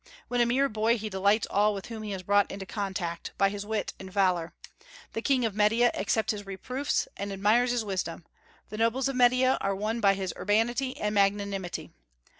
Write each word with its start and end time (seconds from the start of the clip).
When 0.29 0.41
a 0.41 0.47
mere 0.47 0.67
boy 0.67 0.97
he 0.97 1.09
delights 1.11 1.45
all 1.51 1.75
with 1.75 1.85
whom 1.85 2.01
he 2.01 2.11
is 2.11 2.23
brought 2.23 2.49
into 2.51 2.65
contact, 2.65 3.33
by 3.37 3.49
his 3.49 3.67
wit 3.67 3.93
and 3.99 4.11
valor. 4.11 4.55
The 5.13 5.21
king 5.21 5.45
of 5.45 5.53
Media 5.55 5.91
accepts 5.93 6.31
his 6.31 6.43
reproofs 6.43 7.07
and 7.17 7.31
admires 7.31 7.69
his 7.69 7.85
wisdom; 7.85 8.25
the 8.69 8.79
nobles 8.79 9.07
of 9.07 9.15
Media 9.15 9.59
are 9.61 9.75
won 9.75 9.99
by 9.99 10.15
his 10.15 10.33
urbanity 10.35 10.97
and 10.97 11.13
magnanimity. 11.13 11.91